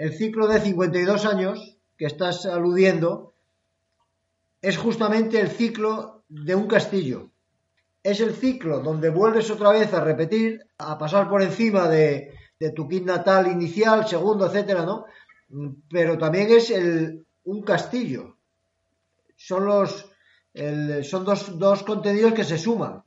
[0.00, 3.34] El ciclo de 52 años que estás aludiendo
[4.62, 7.32] es justamente el ciclo de un castillo.
[8.02, 12.32] Es el ciclo donde vuelves otra vez a repetir, a pasar por encima de,
[12.74, 15.04] tu kit natal inicial, segundo, etcétera, ¿no?
[15.90, 18.38] Pero también es el, un castillo.
[19.36, 20.10] Son los
[21.02, 23.04] son dos, dos contenidos que se suman.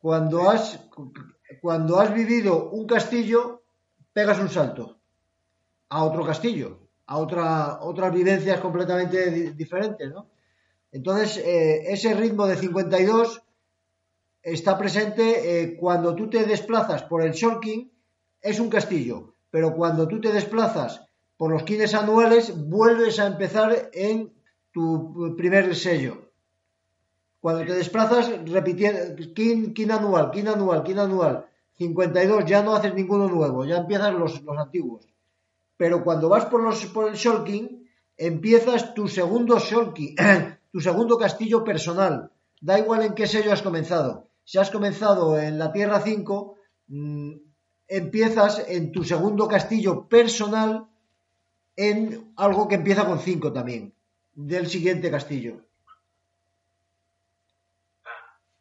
[0.00, 0.80] Cuando has,
[1.62, 3.62] cuando has vivido un castillo,
[4.12, 4.99] pegas un salto
[5.90, 10.28] a otro castillo a otra, otras vivencias completamente diferentes, ¿no?
[10.92, 13.42] Entonces, eh, ese ritmo de 52
[14.42, 15.24] está presente
[15.62, 17.90] eh, cuando tú te desplazas por el Shulking,
[18.40, 21.04] es un castillo, pero cuando tú te desplazas
[21.36, 24.32] por los kines anuales, vuelves a empezar en
[24.70, 26.30] tu primer sello.
[27.40, 32.94] Cuando te desplazas repitiendo kin, kin anual, kin anual, kin anual, 52, ya no haces
[32.94, 35.10] ninguno nuevo, ya empiezas los, los antiguos
[35.80, 36.60] pero cuando vas por,
[37.08, 40.14] el Shulking, empiezas tu segundo Shulking,
[40.72, 42.30] tu segundo castillo personal.
[42.60, 44.28] Da igual en qué sello has comenzado.
[44.44, 46.54] Si has comenzado en la Tierra 5,
[46.88, 47.32] mm,
[47.88, 50.84] empiezas en tu segundo castillo personal
[51.76, 53.94] en algo que empieza con 5 también,
[54.34, 55.64] del siguiente castillo.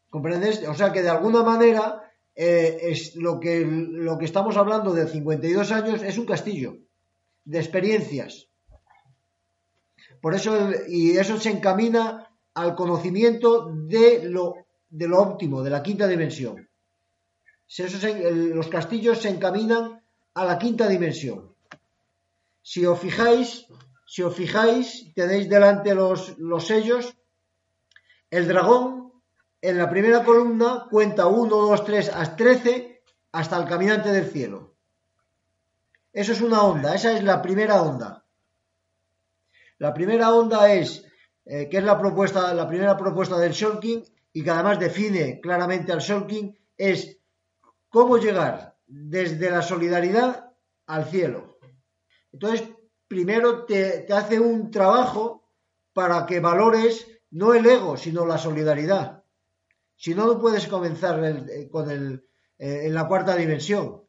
[0.10, 0.66] ¿Comprendes?
[0.70, 2.02] O sea que de alguna manera
[2.34, 6.78] eh, es lo, que, lo que estamos hablando de 52 años es un castillo
[7.50, 8.48] de experiencias.
[10.22, 15.82] Por eso, y eso se encamina al conocimiento de lo, de lo óptimo, de la
[15.82, 16.70] quinta dimensión.
[18.56, 20.04] los castillos se encaminan
[20.36, 21.56] a la quinta dimensión.
[22.62, 23.66] Si os fijáis,
[24.06, 27.16] si os fijáis, tenéis delante los, los sellos,
[28.30, 29.12] el dragón
[29.60, 33.02] en la primera columna cuenta 1, 2, 3, hasta 13
[33.32, 34.76] hasta el caminante del cielo.
[36.12, 38.26] Eso es una onda, esa es la primera onda.
[39.78, 41.06] La primera onda es,
[41.46, 44.04] eh, que es la propuesta, la primera propuesta del Shulking
[44.34, 47.18] y que además define claramente al Shulking, es
[47.90, 50.52] cómo llegar desde la solidaridad
[50.88, 51.60] al cielo.
[52.32, 52.68] Entonces,
[53.08, 55.50] primero te, hace un trabajo
[55.94, 59.24] para que valores no el ego, sino la solidaridad.
[59.96, 61.20] Si no, no puedes comenzar
[61.70, 62.28] con el,
[62.58, 64.09] eh, en la cuarta dimensión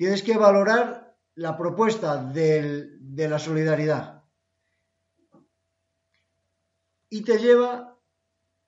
[0.00, 4.24] tienes que valorar la propuesta de la solidaridad.
[7.10, 7.98] Y te lleva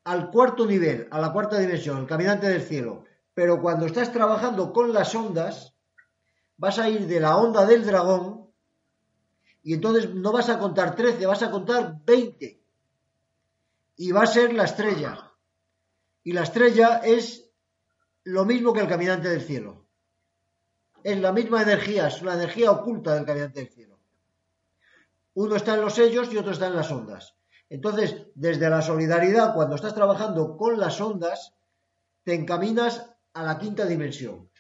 [0.05, 3.05] al cuarto nivel, a la cuarta dimensión, el caminante del cielo.
[3.33, 5.75] Pero cuando estás trabajando con las ondas,
[6.59, 8.53] vas a ir de la onda del dragón
[9.63, 12.63] y entonces no vas a contar 13, vas a contar 20.
[13.97, 15.33] Y va a ser la estrella.
[16.25, 17.51] Y la estrella es
[18.23, 19.83] lo mismo que el caminante del cielo
[21.05, 23.99] es la misma energía, es una energía oculta del caminante del cielo.
[25.35, 27.35] Uno está en los sellos y otro está en las ondas.
[27.69, 31.55] Entonces, desde la solidaridad, cuando estás trabajando con las ondas,
[32.23, 34.51] te encaminas a la quinta dimensión.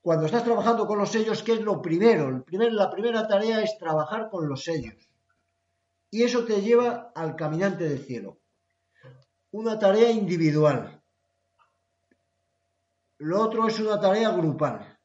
[0.00, 2.44] Cuando estás trabajando con los sellos, ¿qué es lo primero?
[2.48, 4.94] la primera tarea es trabajar con los sellos.
[6.10, 8.38] Y eso te lleva al caminante del cielo.
[9.50, 11.02] Una tarea individual.
[13.18, 14.95] Lo otro es una tarea grupal.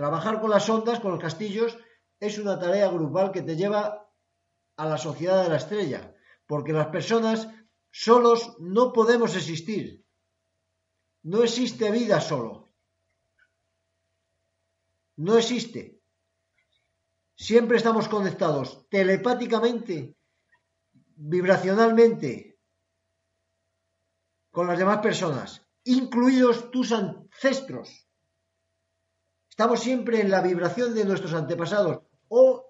[0.00, 1.76] Trabajar con las ondas, con los castillos,
[2.18, 4.10] es una tarea grupal que te lleva
[4.78, 6.16] a la sociedad de la estrella,
[6.46, 7.48] porque las personas
[7.90, 10.02] solos no podemos existir.
[11.22, 12.72] No existe vida solo.
[15.16, 16.00] No existe.
[17.34, 20.16] Siempre estamos conectados telepáticamente,
[21.16, 22.58] vibracionalmente,
[24.50, 28.09] con las demás personas, incluidos tus ancestros.
[29.60, 32.64] Estamos siempre en la vibración de nuestros antepasados o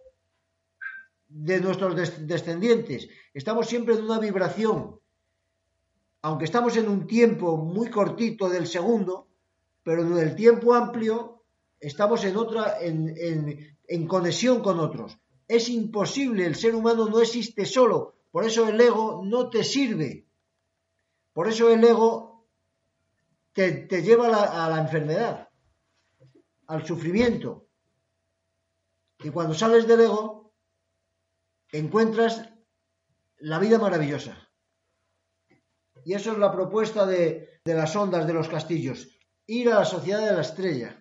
[1.29, 1.95] de nuestros
[2.27, 3.09] descendientes.
[3.33, 4.99] Estamos siempre en una vibración.
[6.23, 9.29] Aunque estamos en un tiempo muy cortito del segundo,
[9.85, 11.45] pero en el tiempo amplio
[11.79, 15.17] estamos en otra, en, conexión con otros.
[15.47, 20.27] Es imposible, el ser humano no existe solo, por eso el ego no te sirve.
[21.35, 22.49] Por eso el ego
[23.53, 25.50] te, lleva a la enfermedad
[26.71, 27.69] al sufrimiento.
[29.19, 30.55] Y cuando sales del ego,
[31.73, 32.49] encuentras
[33.39, 34.49] la vida maravillosa.
[36.05, 39.09] Y eso es la propuesta de, de las ondas de los castillos.
[39.47, 41.00] Ir a la sociedad de la estrella.